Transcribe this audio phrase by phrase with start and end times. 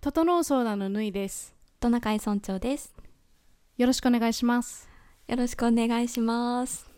[0.00, 1.54] 整う相談のぬいです。
[1.80, 2.94] トナカイ村長です。
[3.76, 4.88] よろしくお願いします。
[5.26, 6.88] よろしくお願いします。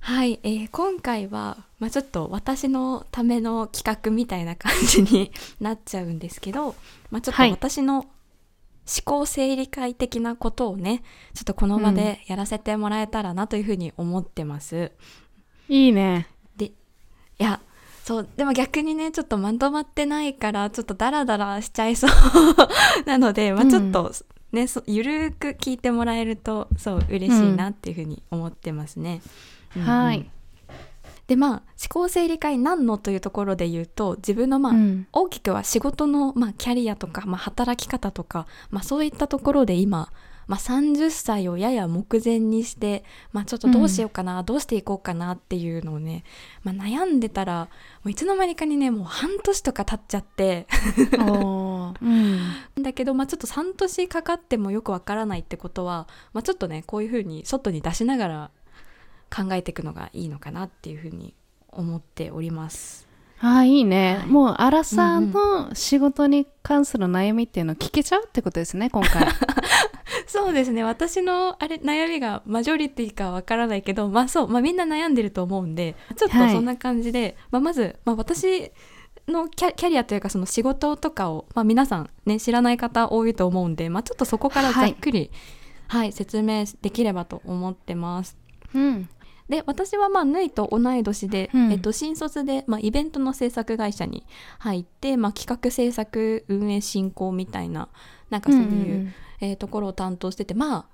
[0.00, 6.74] はい、えー今回は、まあ、ちょっと私のための企画みたいな感じに なっちゃうんですけど、
[7.10, 7.50] まあ、ちょっとはい。
[7.52, 8.08] 私の思
[9.04, 11.02] 考整理会的なことをね
[11.34, 14.90] ちょっとこの場でやらせてもらえたらなというふうに思ってます。
[15.68, 16.26] いいね。
[17.40, 17.58] いや
[18.04, 22.10] そうでも逆にねちょっとまとまってないからちょっとダラダラしちゃいそう。
[23.06, 24.12] なので、まあ、ちょっと
[24.52, 29.20] ね、そゆるーく聞いてもらえるとそう嬉しいなっていうふうに思ってますね。
[29.76, 29.88] うんうん。
[29.88, 30.28] はい。
[31.28, 35.06] でまあ思考整理会何のというところで言うと自分のまあ、うん。
[35.12, 40.10] 大きくは仕事の、まあ、キャリアとか、まあ、働き方とか、まあ、そういったところで今、
[40.46, 46.24] まあ、30歳をやや目前にして、まあ、ちょっとどうしようかな、どうしていこうかなっていうのをね、
[46.62, 47.68] まあ、悩んでたら
[48.02, 50.66] もういつの間にかにねもう半年とか経っちゃって。
[52.00, 52.04] う
[52.80, 52.82] ん。
[52.82, 58.50] だけど、まあ、ちょっと半年かかってもよくわからないってことは、まあ、ちょっとねこういうふうに外に出しながら
[59.34, 61.34] 考えていくのがいいのかなっていうふうに
[61.68, 63.09] 思っております。
[63.42, 64.26] あーいいね、はい。
[64.28, 69.26] もうアラサーの仕事に関する悩みっていうのを聞けちゃうってことですね 今回。
[70.26, 70.84] そうですね。
[70.84, 76.52] 私のあれ悩みがマジョリティかわからないけどまあそう、まあ、みんな悩んでると思うんでちょっとはい。
[76.52, 78.70] そんな感じで、まあ、まず、まあ、私
[79.26, 85.30] のキャキャリアというかその仕事とかを、まあ、皆さんね知らない方多いと思うんで、まあ、ちょっとそこからざっくり、
[85.88, 88.36] はい説明できればと思ってます。
[88.74, 89.08] うん
[89.50, 91.72] で私はまあぬいと同い年で、うん。
[91.72, 94.24] えっと、新卒で、まあ、イベントの制作会社に
[94.60, 97.88] 入って、まあ、企画制作運営進行みたいな
[98.30, 99.12] なんかそういう、ん。
[99.42, 100.86] えーところを担当しててまあ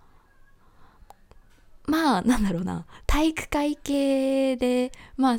[1.84, 2.86] まあなんだろうな。
[3.06, 5.38] 体育会系でまあ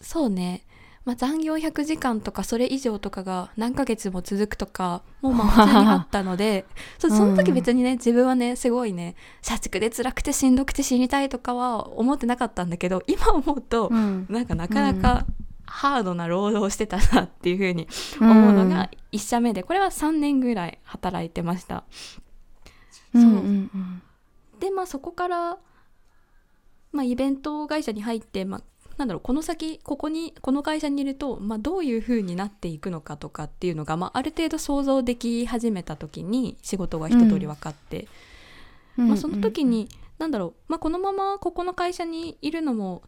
[0.00, 0.64] そうね、
[1.04, 6.66] まあ、残業100時間とかそれ以上とかが何ヶ月も続くとかもうまあ普通にあったので
[6.98, 14.26] その時別にね自分はねすごいね社畜で辛くてしんどくて死にたいとかは思ってなかったんだけど 今思うと、うん。
[14.28, 15.26] なんかなかなか
[15.64, 17.88] ハードな労働をしてたなっていうふうに
[18.20, 21.84] 思うのが1社目でこれは3年ぐらい働いてました。
[23.14, 23.70] うんそううん。
[23.74, 23.78] う。
[23.78, 24.02] ん
[24.60, 25.58] でまあそこから、
[26.92, 28.62] まあ、イベント会社に入って、まあ、
[29.00, 38.08] なんだろうこの先ここにこの会社にいると、まあ、どういう風になっていくのかとかっていうのが、まあ、ある程度想像でき始めた時に仕事が一通り分かって、
[38.98, 39.08] うん。
[39.08, 39.88] まあ、その時に、
[40.18, 43.00] なんだろう、まあ、このままここの会社にいるのも、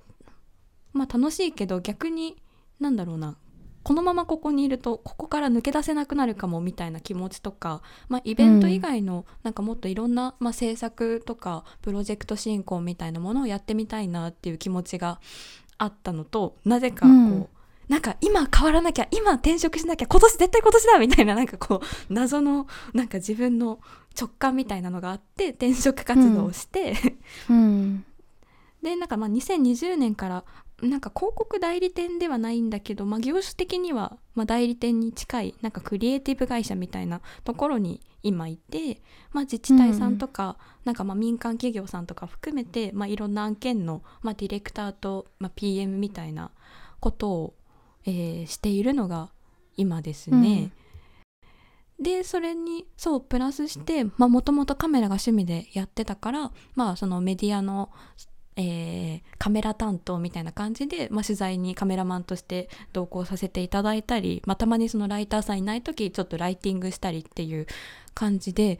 [0.94, 2.36] まあ、楽しいけど逆に
[2.80, 3.36] なんだろうな
[3.82, 15.20] このままここにいるとここから抜け出せなくなるかもみたいな気持ちとか、まあ、イベント以外のなんかもっといろんな、まあ、制作とかプロジェクト進行みたいなものをやってみたいなっていう気持ちが
[15.82, 17.48] あったのとなぜかこう、うん。
[17.88, 23.80] なんか今変わらなきゃ今転職しなきゃ今年絶対今年だみたいななんかこう謎のなんか自分の
[24.18, 26.94] 直感みたいなのがあって転職活動をして、
[27.50, 28.04] うん。
[28.82, 30.44] でなんかまあ2020年から
[30.82, 39.00] なんか広告代理店ではないんだけど、まあ、業種的にはまあ代理店に近いなんかクリエイティブ会社みたいなところに今いて、
[39.32, 46.50] まあ、自治体さんとか、なんかまあ民間企業さんとか含めて、まあ、いろんな案件の、まあ、ディレクターと、まあ、PM みたいな
[47.00, 47.54] ことを、
[48.04, 49.30] えーしているのが
[49.76, 50.72] 今ですね。
[52.00, 57.90] でそれにそうプラスしてもともとカメラが趣味でやってたからまあそのメディアの、
[58.56, 67.66] えーカメラ担当みたいな感じで、まあ、取材にカメラマンとして同行させていただいたり、まあ、たまにそのライターさんいない時ちょっとライティングしたりっていう
[68.14, 68.78] 感じで、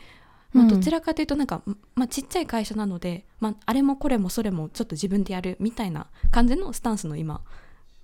[0.53, 0.71] まあ、うん。
[0.71, 1.63] どちらかというとなんか、
[1.97, 7.41] まあ、ちっちゃい会社なので、まあ、あれもこれもそれもちょっと自分でやるみたいな感じのスタンスの今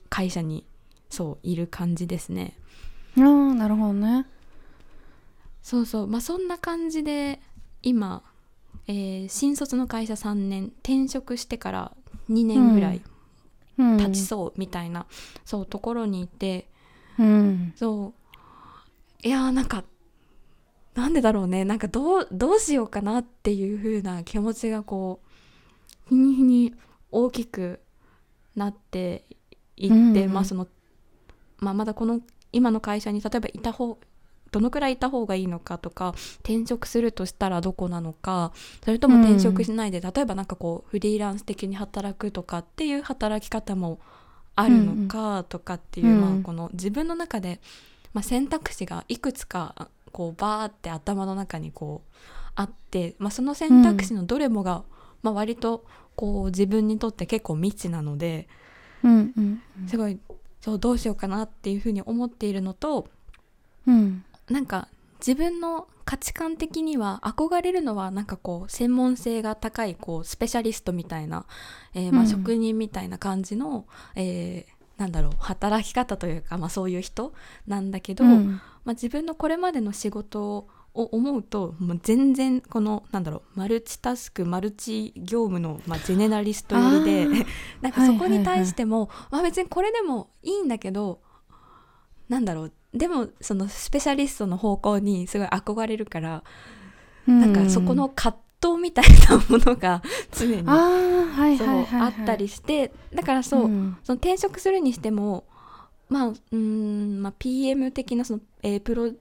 [0.08, 0.64] 会社に
[1.10, 2.56] そういる感じですね。
[3.16, 4.26] あーなるほどね。
[5.62, 6.06] そうそう。
[6.08, 7.40] まあそんな感じで
[7.82, 8.24] 今、
[8.88, 11.92] えー新卒の会社3年転職してから
[12.28, 13.02] 2年ぐらい
[13.78, 13.96] うん。
[13.96, 15.06] 経ちそうみたいな、
[15.44, 16.66] そうところにいて
[17.18, 17.72] うん。
[17.76, 18.12] そ
[19.22, 19.26] う。
[19.26, 19.84] いやーなんか
[20.94, 21.64] なんでだろうね。
[21.64, 25.20] なんかどうどうしようかなっていう風な気持ちがこ
[26.06, 26.74] う日に日に
[27.12, 27.80] 大きく
[28.56, 29.24] なって
[29.76, 30.32] いって、うんうん。
[30.32, 30.66] まあその、
[31.58, 32.20] まあ、まだこの
[32.52, 33.98] 今の会社に例えばいた方
[34.50, 38.52] どのくらいいた方がいいのかとか転職するとしたらどこなのか
[38.84, 44.00] それとも転職しないで、例えばなんかこうフリーランス的に働くとかっていう働き方も
[44.58, 46.20] あるのかとかっていう、うん。
[46.20, 47.60] まあ、この自分の中で、
[48.12, 52.16] まあ、選択肢がいくつかこうバーって頭の中にこう
[52.56, 54.82] あって、まあ、その選択肢のどれもが、
[55.22, 55.84] まあ、割と
[56.16, 58.48] こう自分にとって結構未知なので
[59.04, 59.62] うんうん。
[59.86, 60.18] すごい
[60.60, 63.08] そうどうしようかなっていうふうに思っているのと
[63.86, 64.88] うんなんか
[65.20, 71.44] 自分の価値観的には憧れるのはなんかこう専門性が高いこうスペシャリストみたいな、
[71.94, 77.32] えーまあ、うん職人みたいな感じの、えーなんだろう働き方というか、まあ、そういう人
[77.68, 78.60] なんだけど、うん。
[78.84, 87.46] まあ、自分のこれまでの仕事を思うともう全然このなんだろうマルチタスクマルチ業務の、まあ、ジェネラリスト寄りで
[87.80, 91.20] なんかそこに対しても、まあ、別にこれでもいいんだけど
[92.28, 96.42] なんだろうでもそのスペシャリストの方向にすごい憧れるから、
[97.26, 100.02] なんかそこの葛藤みたいなものが
[100.32, 103.96] 常に、あったりしてだからそう、ん。
[104.02, 105.44] その転職するにしても
[106.08, 109.12] まあうーん、まあ、PM 的なその、えープロ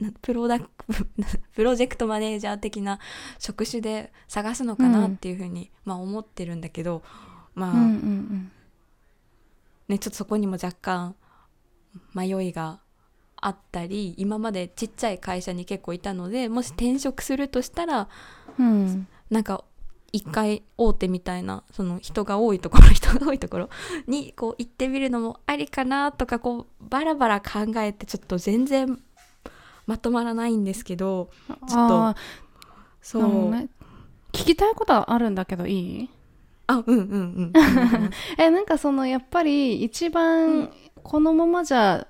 [0.00, 0.68] なプロダク
[1.54, 3.00] プロジェクトマネージャー的な
[3.40, 7.02] 職種で探すのかなっていうふうに、まあ、思ってるんだけど
[7.56, 8.52] まあ、うんうんうん。
[9.88, 11.16] ねちょっとそこにも若干
[12.14, 12.78] 迷いが
[13.40, 18.08] あったり今までちっちゃい会社に結構いたのでもし転職するとしたら
[18.58, 19.06] うん。
[19.30, 19.62] なんか
[20.10, 23.68] 一回大手みたいなその人が多いところ人が多いところ
[24.08, 28.98] にこう行ってみるのもありかなとかこうバラバラ考えてちょっと全然
[29.86, 31.28] まとまらないんですけど
[31.68, 32.16] ちょっとあ
[33.02, 33.68] そう、ね。
[34.32, 35.72] 聞きたいことあるんだけどい
[36.04, 36.10] い？
[36.66, 37.52] あうんうん うん。
[38.38, 40.70] えなんかそのやっぱり一う番ん。
[41.02, 42.06] このままじゃ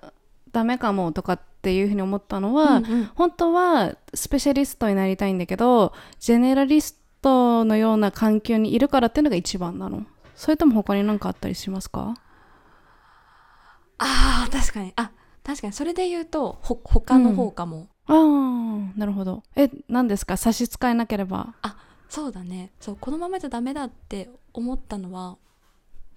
[0.53, 3.05] ダメかもとかっていうふうに思ったのは、うんうん。
[3.15, 10.07] 本当はスペシャリストになりたいんだけどジェネラリストのような環境にいるからっていうのが一番なの。
[10.35, 12.15] それとも他に何かあったりしますか？
[13.99, 14.93] あー確かに。
[14.97, 15.11] あ
[15.43, 15.73] 確かに。
[15.73, 19.43] それで言うとほ他の方かも、ああなるほど。
[19.57, 20.37] え何ですか？
[20.37, 21.55] 差し支えなければ、
[22.09, 22.71] そうだね。
[22.81, 25.37] そうこのままじゃダメだって思ったのは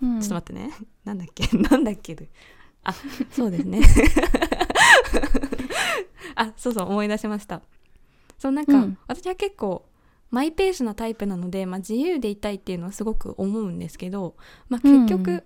[0.01, 0.71] うん、ちょっと待ってね。
[1.03, 1.47] なんだっけ？
[1.57, 2.15] なんだっけ？
[2.83, 2.93] あ、
[3.31, 3.81] そうですね。
[6.35, 7.61] あ、そうそう、思い出しました。
[8.37, 9.85] そう、なんか、うん私は結構、
[10.29, 14.35] マイペースなタイプなので、まあ、自由でいたいっていうのはすごく思うんですけど、
[14.69, 15.43] まあ、結局、うん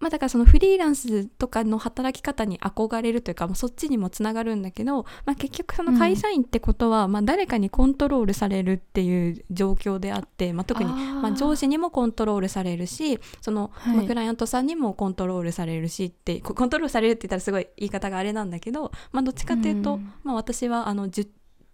[0.00, 13.96] まあだからそのフリーランスとかの働き方に憧れるというか、まあ、そっちにもつながるんだけど、まあ、結局その会社員ってことは、まあ誰かにコントロールされるっていう状況であって、まあ、特にまあ、上司にもコントロールされるしその、はい。
[13.96, 20.12] まあクライアントさんにもコントロールされるしってココントロールされるって言ったらすごい言い方があれなんだけど、まあ、どっちかっていうと、うん。
[20.22, 21.26] まあ、私はあの受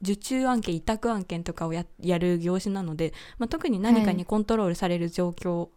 [0.02, 5.68] 受注案件委託案件とかをややる業種なので、まあ、特に何かにコントロールされる状況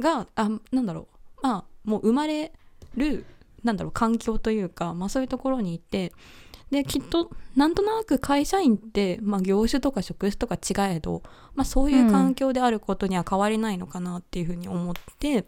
[0.00, 1.06] が、あなんだろう
[1.42, 2.52] まあもう生まれ
[2.96, 3.26] る
[3.64, 6.12] なんだろう環境というか、まあ、そういうところにいて
[6.70, 11.22] できっとなんとなく会社員って、まあ、業種とか職種とか違えど、
[11.54, 15.44] まあ、そういう環境であることには変わりないのかなっていうふうに思って、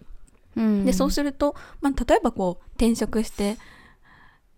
[0.54, 0.84] うん。
[0.84, 3.56] でそうすると、まあ、例えばこう転職して、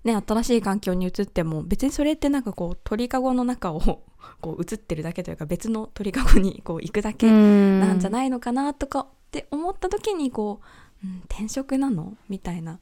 [0.03, 4.03] ね、新しい環境に移っても別にそれってなんかこう鳥かごの中を
[4.43, 10.65] こう移ってるだけというか別の鳥かごにこう行くだけなんじゃいないのかなとかって思った時にこう、
[11.04, 12.16] うん、転職なの？
[12.28, 12.81] みたいな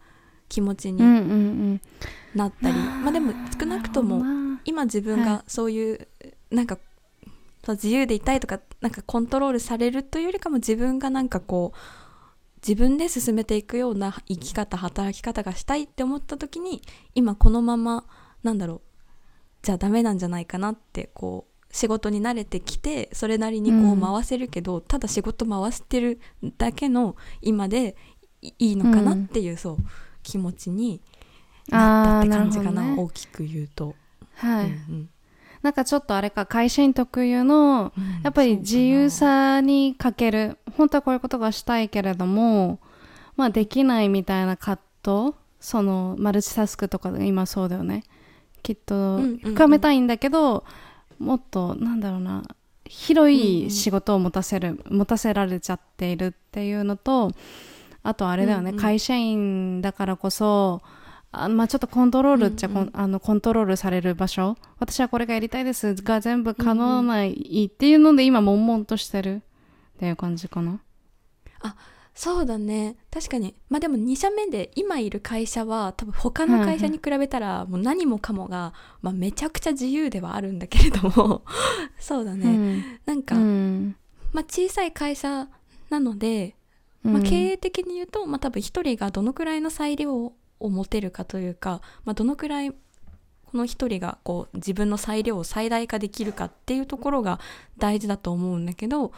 [0.49, 1.25] 気持ちにうんうんう
[1.75, 1.81] ん。
[2.35, 4.23] なったり、まあでも少なくとも
[4.65, 6.09] 今自分はがそういう、
[6.51, 6.79] なんか
[7.67, 11.79] 自由でいたいとかなんかコントロールされるというよりかも自分がなんかこう
[12.67, 16.83] 自分で進めていくような生き方働き方がしたいって思った時に
[17.15, 18.05] 今このまま
[18.43, 18.81] なんだろう
[19.63, 26.21] じゃあダメなんじゃないかなってこう仕事に慣れてきてそれなりにこううん回せるけど、ただ仕事回してる
[26.57, 27.97] だけの今で
[28.41, 29.77] いいいのかなっていう、そう
[30.23, 31.01] 気持ちに
[31.69, 32.95] なったって感じかなね。
[32.97, 33.97] 大きく言うと。
[34.37, 35.11] はい、うん
[35.63, 42.79] なんかちょっとあれか会社員特有のうんやっぱり自由さに欠ける本当はこういうことがしたいけれども
[43.35, 48.05] まあできないみたいな葛藤そのマルチタスクとかで今そうだよね。
[48.63, 49.39] きっとうんうんうん。
[49.55, 50.65] 深めたいんだけど、
[51.19, 52.43] もっとなんだろうな
[52.87, 57.33] 広い仕事を持たせる、持たせられちゃっているっていうのと
[58.03, 58.83] あとあれだよね、うんうん。
[58.83, 60.83] 会社員だからこそ
[61.33, 62.91] あまあ、ちょっとコントロールっちゃコン、うんうん。
[62.95, 64.57] あのコントロールされる場所。
[64.79, 69.41] 私はこれがやりたいですが全部可能ないっていうので今悶々としてるっ
[69.99, 70.81] ていう感じかな
[72.15, 72.97] そうだね。
[73.11, 73.55] 確かに。
[73.69, 81.43] まあでも2社目で今いる会社は多分他の会社に比べたらもう何もかもが、まあ、めちゃくちゃ自由ではあるんだけれども。
[81.99, 82.85] そうだね、うん。
[83.05, 83.97] なんか、うん。
[84.33, 85.49] まあ、小さい会社
[85.91, 86.55] なので、
[87.05, 87.13] うん。
[87.15, 97.39] まあ、経営的に言うと、まあ、多分一人がどのくらいの裁量を持てるかというか、まあ、どのくらいこの一人がこう自分の裁量を最大化できるかっていうところが
[97.79, 99.13] 大事だと思うんだけど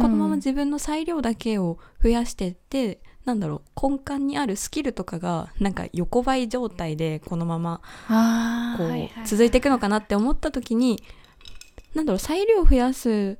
[0.00, 7.80] このまま自分の裁量だけを増やしてってなんだろう根幹にあるスキルとかがなんか横ばい状態でこのまま
[8.78, 11.02] こう続いていくのかなって思った時に
[11.94, 13.38] なんだろう裁量を増やす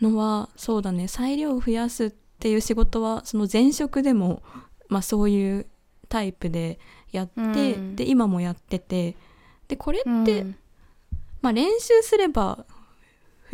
[0.00, 1.08] のはそうだね。
[1.08, 4.42] 裁量を増やすっていう仕事はその前職でも、
[4.88, 5.66] まあ、そういう
[6.08, 6.78] タイプで
[7.12, 7.96] やって、うん。
[7.96, 9.16] で今もやってて。
[9.68, 10.56] でこれって、うん。
[11.40, 12.64] まあ、練習すれば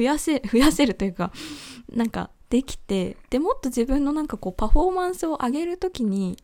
[0.01, 1.31] 増やせ 増やせるというか
[1.93, 6.39] なんかできてでもっと自分のなんかこうパフォーマンスを上げるときに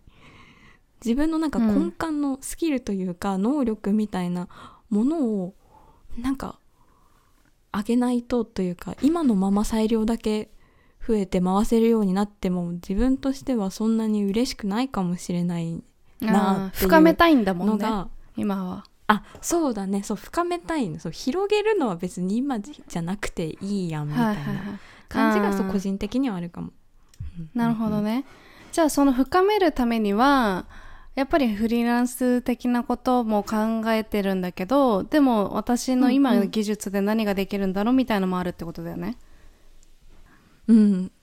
[1.02, 4.48] 自分のなんか根幹のスキルというか、能力みたいな
[4.88, 5.54] ものを
[6.16, 6.58] なんか
[7.70, 10.50] 上げないとというか今のまま裁量だけ
[11.06, 15.82] 増えて回せるようになっても自分としてはそんなに嬉しくないかもしれない
[16.20, 17.72] なっていう深めたいんだもんね。
[17.72, 20.02] のが今はあそうだね。
[20.02, 20.98] そう深めたいの。
[20.98, 26.72] そう広げるのは別に今じゃなくていいやんみたいな感じがそう個人的にはあるかも。
[27.54, 28.24] なるほどね。
[28.72, 30.66] じゃあその深めるためには
[31.14, 39.16] やっぱりフリーランス的なことも考えてるんだけどでも私の今の技術で何ができるんだろうみたいなのもあるってことだよね。
[40.68, 41.15] うん、なるほ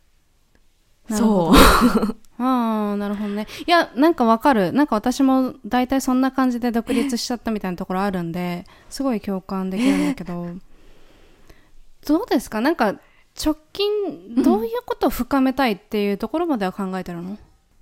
[1.10, 1.54] そどう。
[2.40, 3.48] ああなるほどね。
[3.68, 4.72] いやなんかわかる。
[4.74, 10.48] なんか私も大体そんな感じで独立しちゃったみたいなところあるんですごい共感できるんだけど。
[12.06, 12.60] どうですか？
[12.62, 12.96] なんか
[13.44, 17.38] 直近どういうことを深めたいっていうところまでは考えてるの、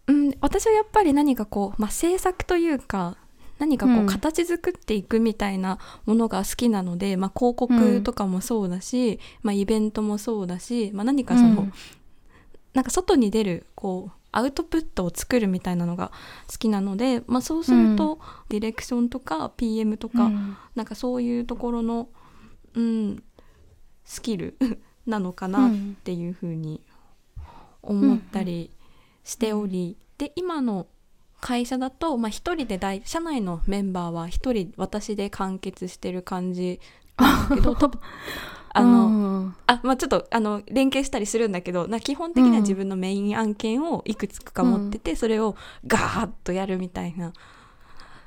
[0.08, 3.18] うん、私はやっぱり何かこう、まあ、制作というか
[3.60, 4.04] 何かこうん。
[4.04, 11.74] う形作っていくみたいなものが好きなので、まあ、広告とかもそうだし、まあ、イベントもそうだし、まあ、何かその、うん
[12.74, 16.12] なんか外に出るこうアウトプットを作るみたいなのが
[16.50, 20.58] 好きなので、まあ、そうすると、ディレクションとか PM とか、うん。
[20.74, 22.08] なんかそういうところの、
[22.74, 23.24] うん、
[24.06, 24.58] スキル
[25.06, 25.72] なのかなっ
[26.04, 26.82] ていうふうに
[27.82, 28.72] 思ったり
[29.26, 30.88] しており、で今の
[31.42, 36.80] 会社だと、まあ、一人で大社内のメンバーは一人私で完結してる感じ
[37.18, 38.00] なんだけど多分
[38.74, 39.10] あの、う
[39.46, 39.56] ん。
[39.68, 47.34] あまあちょっとあの連携したりするんだけどな基本的には自分のメイン案件をいくつか持ってて、それをガーッとやるみたいな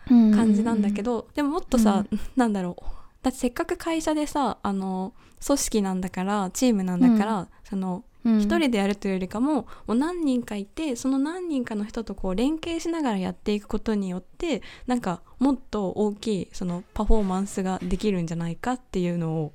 [0.08, 2.04] 感じなんだけど、でももっとさ、
[2.36, 2.84] なんだろう。
[3.22, 8.38] だってせっかく会社でさあの組織なんだからチームなんだから、そのうん。
[8.40, 19.52] 一人でやるというよりかももう何人かいてその何人かの人とこう連携しながらやっていくことによってなんかもっと大きいそのパフォーマンスができるんじゃないかっていうのを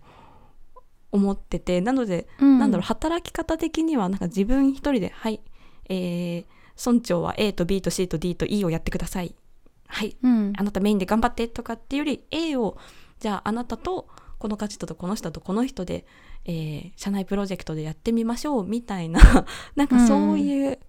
[1.11, 2.59] 思っててなのでうん。
[2.59, 5.41] なんだろう働き方的にはなんか自分一人で「はい、
[5.89, 6.45] えー、
[6.89, 9.35] 村長は A と B と C と D と E をやってください」
[9.87, 10.15] 「はい。
[10.21, 10.53] うん。
[10.55, 12.77] あなたメインで頑張って」とかっていうより A を
[13.19, 16.05] じゃああなたとこの人とこの人とこの人で、
[16.45, 20.79] えー社内プロジェクトでやってみましょうみたいな なんかそういう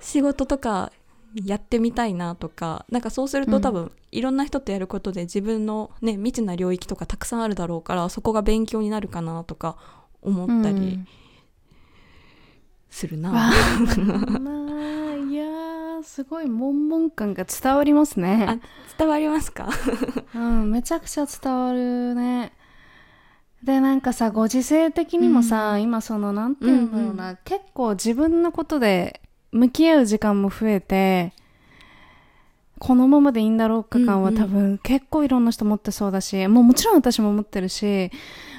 [0.00, 0.92] 仕事とか
[1.34, 9.76] やってみたいなとかなんかそうすると多分、いろんな人とやることで自分のね未知な領域とかたくさんあるだろうからそこが勉強になるかなとか
[10.22, 11.00] 思ったり
[12.90, 13.30] するな。
[13.30, 18.46] わあまあいやーすごい悶々感が伝わりますね。
[18.48, 18.58] あ
[18.98, 19.68] 伝わりますか？
[20.34, 22.52] うんめちゃくちゃ伝わるね。
[23.62, 29.20] でなんかさご時世的にもさ、今そのなんていうんだろうな、結構自分のことで
[29.52, 31.32] 向き合う時間も増えて
[32.78, 34.42] このままでいいんだろうか感はうんうん。
[34.42, 38.10] 多分結構いろんな人持ってそうだし、もうもちろん私も持ってるし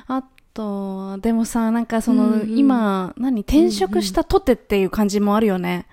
[0.07, 2.57] あとでもさなんかその、うんうん。
[2.57, 5.85] 今何転職したとてっていう感じもあるよね、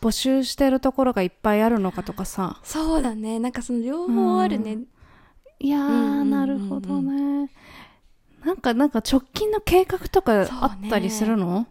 [0.00, 2.58] 募集してるところがいっぱいあるのかとかさ。
[2.64, 3.38] そうだね。
[3.38, 4.78] なんかその両方あるね、
[5.60, 6.30] いやー、うんうんうんうん。
[6.30, 7.50] なるほどね。
[8.44, 11.68] なんかなんか直近の計画とかあったりするの？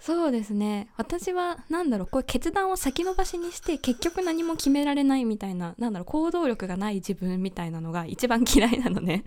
[0.00, 0.88] そうですね。
[0.96, 9.24] 私はなんだろうこう決断を先延ばしにして結局何も決められないみたいななんだろう行動力がない自分みたいなのが一番嫌いなのね。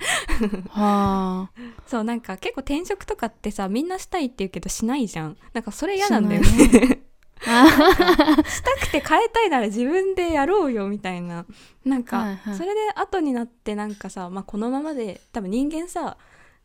[0.70, 1.62] はあ。
[1.86, 5.38] そうなんか結構転職とかってさみんなしたいって言うけどしないじゃん。
[5.54, 6.48] なんかそれ嫌なんだよね。
[7.42, 11.46] したくて変えたいなら自分でやろうよみたいな。
[11.84, 12.56] なんか、はいはい。
[12.56, 16.18] それで後になってなんかさ、まあ、このままで多分人間さ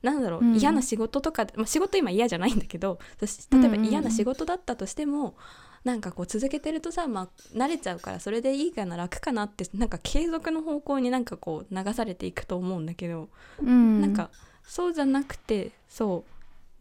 [0.03, 0.57] なんだろう、うん。
[0.57, 3.85] 嫌な仕事とか、まあ、仕事今嫌じゃないんだけど例えばうんうんうん。
[3.87, 5.37] 嫌な仕事だったとしても、
[5.85, 13.29] なんかこう続けてるとさ、まあ、慣れちゃうからそれでいいかな楽かなってなんか継続の方向になんかこう流されていくと思うんだけど、
[13.63, 14.01] うん。
[14.01, 14.31] なんか
[14.65, 16.31] そうじゃなくてそう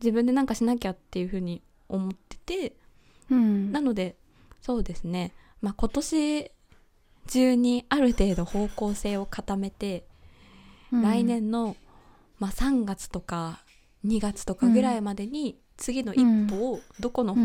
[0.03, 2.75] 自分でなんかしなきゃっていうふうに思ってて。
[3.31, 3.71] うん。
[3.71, 4.15] なので
[4.61, 5.31] そうですね、
[5.61, 6.51] まあ、今年
[7.27, 10.05] 中にある程度方向性を固めて、
[10.91, 11.01] うん。
[11.03, 11.75] 来年の、
[12.39, 13.59] まあ、3月とか
[14.05, 17.35] 2月とかぐらいまでに次の一歩をどこの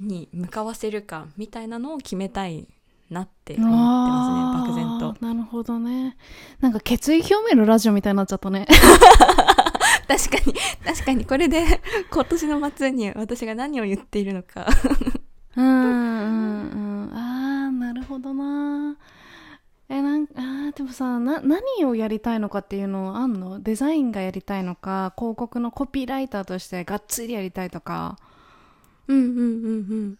[0.00, 2.68] に向かわせるかみたいなのを決めたい
[3.10, 5.24] なって思ってますね漠然と。
[5.24, 6.16] なるほどね。
[6.60, 8.66] なんか決意表明のラジオみたいになっちゃったね。
[10.08, 11.24] 確かに確かに。
[11.24, 14.66] これで今年の末に私が何を言っているのか。
[15.56, 17.14] うんうんうん。
[17.14, 18.65] ああなるほどな
[20.76, 23.60] でもさな何をやりたいのかっていうのあんの？
[23.60, 28.18] デザインがやりたいのか広告のコピーライターとしてがっつりやりたいとか。
[29.08, 29.40] うんうんうんう
[29.94, 30.18] ん。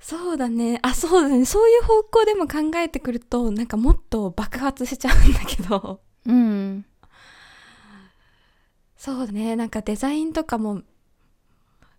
[0.00, 0.78] そうだね。
[0.80, 1.44] あそうだね。
[1.44, 6.00] そういう方向でも考えてくるとなんかもっと爆発しちゃうんだけど。
[6.24, 6.86] うん。
[8.96, 9.56] そうだね。
[9.56, 10.80] なんかデザインとかも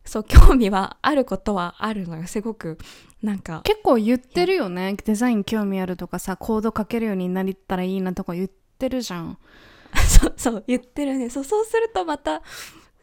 [0.06, 2.28] そう興味はあることはあるのよ。
[2.28, 2.78] すごく
[3.22, 3.62] なんか。
[3.64, 4.96] 結構言ってるよね。
[5.06, 9.38] デザイン興味あるとかさコード書けるようになりたらいいなとか言ってるじゃん。
[10.08, 11.30] そうそう言ってるね。
[11.30, 12.42] そうそうするとまた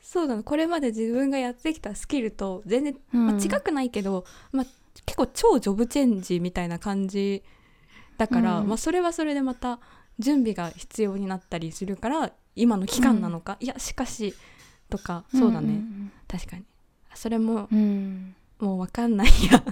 [0.03, 0.43] そうなの。
[0.43, 4.67] これまで自分がやってきたスキルと全然、まあ、うん違くないけど、まあ、
[5.07, 7.43] 結構超ジョブチェンジみたいな感じ
[8.17, 8.69] だから、うん。
[8.69, 9.81] まあ、それはそれでまた
[10.19, 14.35] 準備が必要になったりするから今の期間なのか、いやしかし
[14.91, 16.13] とかそうだね、ん。
[16.27, 16.65] 確かに
[17.15, 18.35] それもうん。
[18.59, 19.63] もう分かんないや。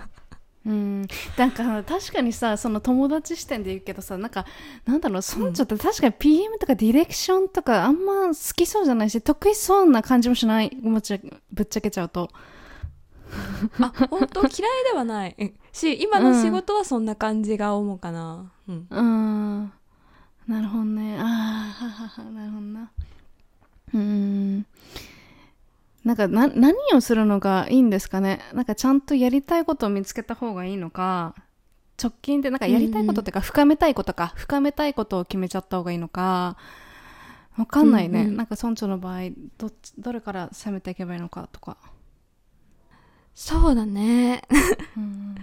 [0.65, 4.45] うん、なんか確かにさその友達視点で言うけどさなんか
[4.85, 11.21] なんだろう村長って確かに PM とかディレクションとかあんま好きそうじゃないし得意そうな感じもしないもち
[11.53, 12.31] ぶっちゃけちゃうと。
[13.81, 14.41] あ本当？
[14.41, 14.51] 嫌い
[14.91, 15.37] ではない。
[15.39, 19.73] うんし今の仕事はそんな感じが思うかな、うん、うん。
[20.49, 21.19] なるほどね。
[21.21, 21.77] あ
[22.19, 22.91] あなるほどな。
[23.95, 24.67] うん
[26.07, 28.39] なんかな何をするのがいいんですかね？
[28.55, 31.35] なんかちゃんとやりたいことを見つけた方がいいのか
[32.01, 36.57] 直近でなんかやりたいことっていうか深めたいことか深めたいことを決めちゃった方がいいのか
[37.59, 41.77] わかんないね、うんうんなんか村長の場合どっちどれから攻めていけばいいのかとか、
[43.35, 44.43] そうだね。
[44.97, 45.35] うん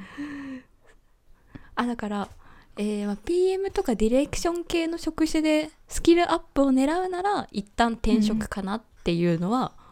[1.75, 2.29] あだから、
[2.77, 9.82] えーまあ、PM とかディレクション系の職種でスキルアップを狙うなら一旦転職かなっていうのはうんうん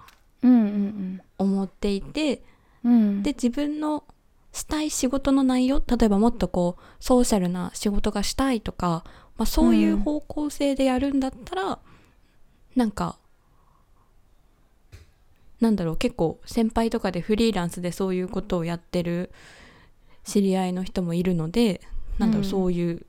[1.38, 2.44] 思っていて、
[2.84, 3.24] うんうん。
[3.24, 4.04] で自分の
[4.52, 9.06] したい仕事の内容例えばもっとこうソーシャルな仕事がしたいとか、
[9.38, 11.80] まあ、そういう方向性でやるんだったら、
[12.76, 13.18] なんか
[15.62, 19.32] なんだろう結構先輩とかでフリーランスでそういうことをやってる
[20.24, 21.82] 知り合いの人もいるので
[22.18, 22.50] なんだろう、うん。
[22.50, 23.06] そういう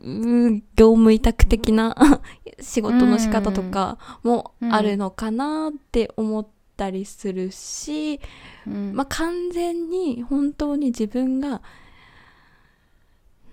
[0.00, 1.96] 業務委託的な
[2.60, 8.20] 仕事の仕方とかもあるのかなって思ったりするし、
[8.66, 8.92] うん。
[8.94, 11.62] まあ、完全に本当に自分が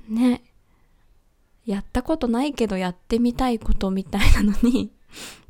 [0.08, 0.44] ね
[1.66, 4.92] やったことないけどやってみたいことみたいなのに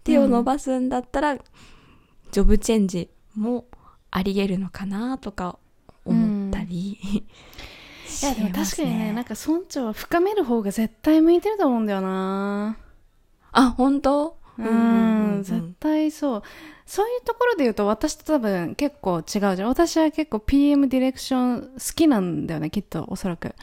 [0.05, 1.35] 手を伸ばすんだったら、
[2.31, 3.65] ジョブチェンジも
[4.11, 5.57] ありえるのかなとか
[6.05, 7.25] 思ったり、
[8.21, 12.77] いやでも確かにねなんか村長は深める方が絶対向いてると思うんだよな。
[13.51, 14.37] あ本当？
[14.57, 16.43] うん絶対そう。
[16.85, 19.63] そういうところで言うと私と多分結構違うじゃん。
[19.65, 23.53] 私は結構 PM ディレクション好きなんだよねきっとおそらく。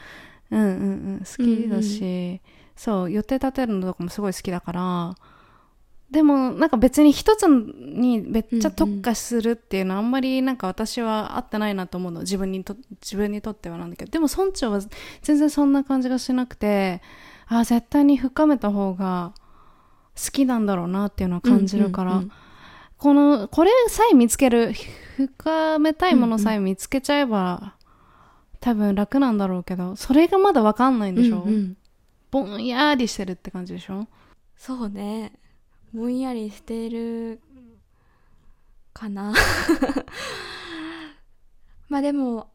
[0.51, 0.71] うんうんう
[1.15, 1.19] ん。
[1.19, 2.41] 好きだし、
[2.75, 5.15] そう予定立てるのとかもすごい好きだから
[6.13, 12.21] でもなんか別に一つにめっちゃ特化するっていうのはあんまりなんか私は合ってないなと思うの。
[12.21, 14.11] 自分にと自分にとってはなんだけど。
[14.11, 14.79] でも村長は
[15.23, 17.01] 全然そんな感じがしなくて
[17.47, 19.33] あー絶対に深めた方が
[20.15, 22.31] 好きなんだろうなっていうのを感じるから、うんうんうん
[22.95, 24.71] このこれさえ見つける
[25.17, 27.75] 深めたいものさえ見つけちゃえば、
[28.61, 31.77] 多分楽なんだろうけどそれがまだ分かんないんでしょ、うんうん。
[32.31, 34.07] ぼんやりしてるって感じでしょ？
[34.55, 35.33] そうね
[35.93, 37.41] ぼんやりしている
[38.93, 39.33] かな。
[41.87, 42.51] まあでも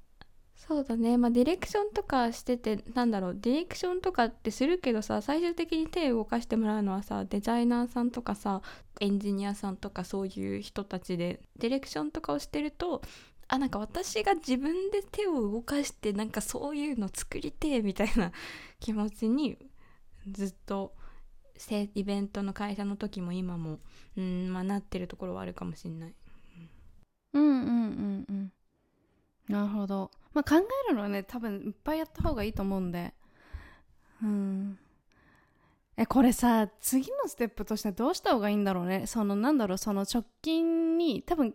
[0.56, 1.16] そうだね。
[1.16, 3.36] まあディレクションとかしててなんだろう。
[3.40, 8.62] ディレクションとかってするけどさ最終的に手を動かしてもらうのはさデザイナーさんとかさ
[9.00, 13.02] エンジニアさんとかそういう人たちでディレクションとかをしてると
[13.46, 18.32] あなんか私が自分で手を動かしてなんかそういうの作りてえみたいな
[18.78, 19.56] 気持ちに
[20.30, 20.92] ずっと
[21.94, 23.78] イベントの会社の時も今も
[24.16, 26.14] うんまあなってるところはあるかもしれない。
[27.34, 28.52] うんうんうんうん。
[29.48, 30.10] なるほど。
[30.32, 33.12] まあ考えるのはね多分いっぱいやった方がいいと思うんで。
[34.22, 34.78] うん。
[35.96, 39.06] えこれさ次のステップとしてどうした方がいいんだろうね。
[39.06, 41.54] そのなんだろうその直近に多分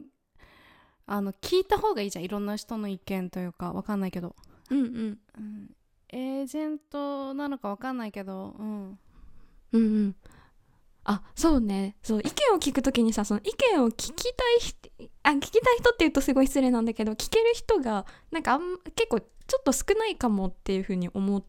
[1.06, 2.26] あの聞いた方がいいじゃん。
[2.26, 4.36] いろんな人の意見というかわかんないけど、
[4.70, 5.20] うんうん。
[5.38, 5.70] うん、
[6.10, 8.56] エージェントなのかわかんないけど。
[8.60, 9.00] うん
[9.74, 10.16] うんうん。
[11.06, 11.98] あそうね。
[12.02, 14.78] そう意見を聞くときにさその意見を聞きたい人
[15.24, 21.44] あ聞きたい人って言うとすごい失礼なんだけど聞ける人がなんかあん結構ちょっと少ないかもっていうふうに思っ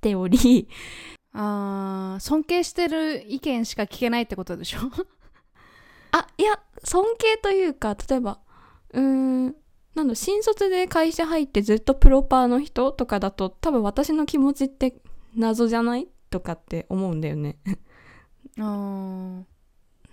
[0.00, 0.68] ており。
[1.32, 4.80] あー尊敬してる意見しか聞けないってことでしょ？
[6.12, 8.40] あいや尊敬というか例えば
[8.92, 9.02] うー
[9.48, 9.56] ん
[9.94, 15.00] なんだ新卒で会社入ってずっとプロパーの人とかだと多分私の気持ちって
[15.36, 16.08] 謎じゃない？
[16.30, 17.58] とかって思うんだよね。
[18.58, 19.44] あー。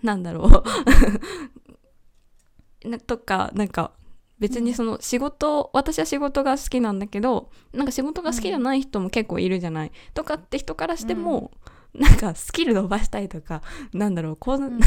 [0.02, 0.64] なんだろう。
[2.88, 3.92] なとかなんか
[4.38, 11.50] 別にその仕事、私は仕事が好きなんだけどなんか仕事が好きじゃない人も結構いるじゃない、とかって人からしても、
[11.92, 14.78] なんかスキル伸ばしたいとかなんだろうこう、ん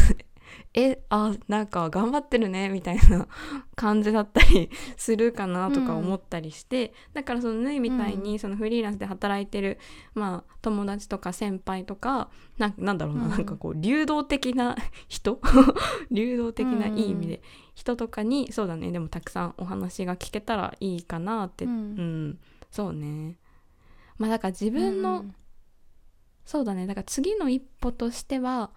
[0.73, 3.27] えあなんか頑張ってるねみたいな
[3.75, 9.79] 感じだったりするかなとか思ったりして、だからその縫いみたいにそのフリーランスで働いてる、
[10.13, 13.29] まあ、友達とか先輩とかなんなんだろうな,、うん。
[13.31, 14.75] なんかこう流動的な
[15.07, 15.39] 人？
[16.11, 17.41] 流動的な いい意味で、
[17.75, 22.39] 人とかにそうだねでもたくさんお話が聞けたらいいかなって、ううんん。
[22.69, 23.37] そうね。
[24.17, 25.35] まあだから自分の、うん。
[26.45, 26.87] そうだね。
[26.87, 28.71] だから次の一歩としては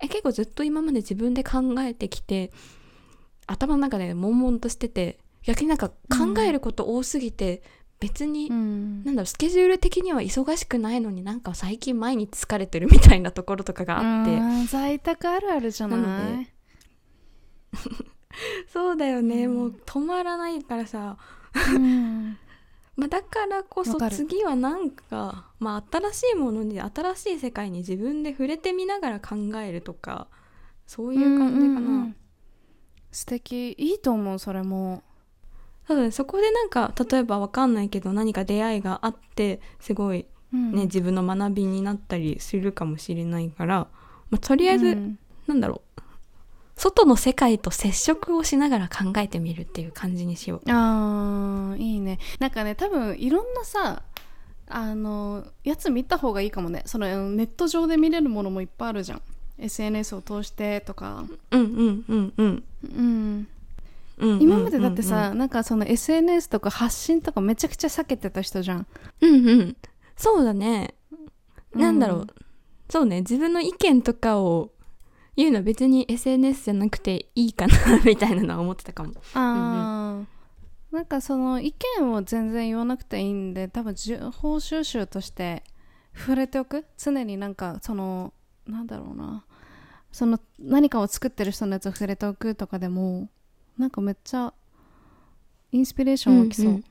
[0.00, 2.52] え結構ずっと今まで自分で考えてきて
[3.46, 5.94] 頭の中で悶々としてて逆になんか考
[6.46, 7.62] えること多すぎて、
[8.00, 9.04] 別に、うん。
[9.04, 16.00] なんだろうスケジュール的には忙しくないのになんか最近毎日疲れてるみたいなところとかがあって、うん在宅あるあるじゃない？
[16.02, 16.48] なので。
[18.72, 19.54] そうだよね、うん。
[19.54, 21.16] もう止まらないからさ、
[21.74, 22.36] うん
[22.98, 30.26] まあ、だからこそ次はなんか、まあ、新しいものに新しい世界に自分で触れてみながら考えるとか
[30.84, 32.16] そういう感じかな、うんうんうん。
[33.12, 33.72] 素敵。
[33.78, 35.04] いいと思うそれも。
[35.86, 40.72] そうだねそこでなんか例えばわかんないけど何か出会いがあってすごいうん。
[40.72, 43.86] ね、自分の学びになったりするかもしれないから、
[44.30, 45.18] まあ、とりあえず、うん。
[45.46, 46.02] なんだろう
[46.78, 50.70] 外の世界と接触をしながら考えてみるっていう感じにしよう。
[50.70, 52.18] あーいいね。
[52.38, 54.02] なんかね多分いろんなさ
[54.68, 56.82] あのやつ見た方がいいかもね。
[56.86, 59.22] そのネット上で見れるものもいっぱいあるじゃん。
[59.58, 62.64] SNS を通してとか、うんうんうんうん。
[62.96, 63.48] うん、
[64.18, 68.86] うん今までだってさ、なんかその SNS とか発信とかめちゃくちゃ避けてた人じゃん。
[69.20, 69.76] うんうん。
[70.16, 70.94] そうだね。
[71.74, 72.26] なんだろう、うん。
[72.88, 73.20] そうね。
[73.22, 74.70] 自分の意見とかを
[75.38, 77.74] 言うのは別に SNS じゃなくていいかな
[78.04, 79.12] みたいなのは思ってたかも。
[79.34, 80.94] あー。
[80.94, 85.62] なんかその意見を全然言わなくていいんで多分情報収集として
[86.14, 86.84] 触れておく？
[86.96, 88.32] 常になんかその
[88.66, 89.44] なんだろうな。
[90.10, 93.28] その何かを作ってる人のやつを触れておくとかでも
[93.76, 94.52] なんかめっちゃ
[95.70, 96.84] インスピレーション湧きそう、うんうん。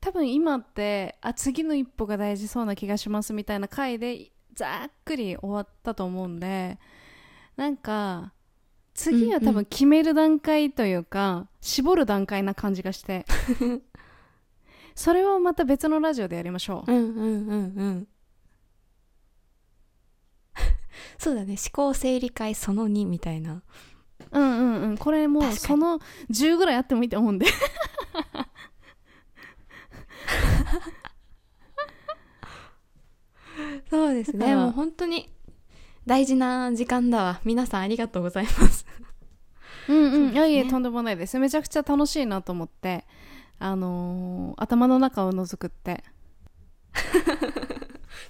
[0.00, 6.78] 多分今ってあ次の一歩が大事そうな気がしますみたいな回でざっくり終わったと思うんで
[7.56, 8.32] なんか
[8.96, 13.26] 次は多分決める段階というか、絞る段階な感じがして。
[14.96, 18.08] それをまた別のラジオでやりましょう、うんうんうんうん。
[21.18, 21.56] そうだね。
[21.62, 23.62] 思考整理会その2みたいな。
[24.32, 24.98] うんうんうん。
[24.98, 27.44] これもうその10ぐらいあってもいいと思うんで。
[33.90, 35.30] そうですね、うんもう本当に
[36.06, 37.40] 大事な時間だわ。
[37.44, 38.86] 皆さんありがとうございます。
[39.88, 40.32] うんうん、ね。
[40.32, 41.38] いやいやとんでもないです。
[41.38, 43.04] めちゃくちゃ楽しいなと思って。
[43.58, 46.04] あのー頭の中を覗くって。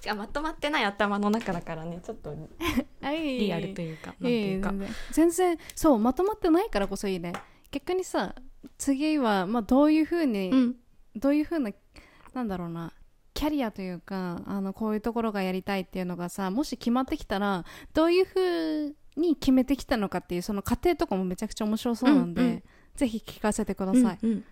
[0.01, 1.99] しかもまとまってない頭の中だからね。
[2.03, 4.69] ちょっとリ リアルというかなんいていうか。
[4.69, 5.57] い全然全然。
[5.75, 7.33] そうまとまってないからこそいいね。
[7.71, 8.33] 逆にさ
[8.77, 10.75] 次は、まあ、どういうふうに、うん。
[11.15, 11.71] どういうふうな
[12.33, 12.93] なんだろうな
[13.37, 22.63] キャリアというかあのこういうところがやりたいっていうのがさもし決まってきたらどういうふうに決めてきたのかっていうその過程とかもめちゃくちゃ面白そうなんで、うんうん。
[22.95, 24.43] ぜひ聞かせてください、うんうん。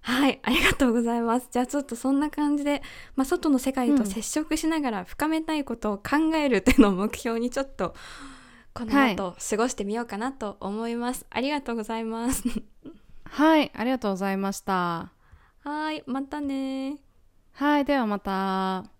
[0.00, 1.48] はいありがとうございます。
[1.50, 2.82] じゃあちょっとそんな感じで、
[3.14, 7.94] まあ、外の世界と接触しながら深めたいことを考えるっていうのを目標にちょっと
[8.72, 12.42] この後過ごしてみようかなと思います、ありがとうございます。
[13.24, 15.12] はいありがとうございました。
[15.58, 17.04] はいまたね
[17.54, 18.93] はいではまた。